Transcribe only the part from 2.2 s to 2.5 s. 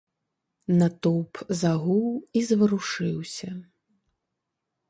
і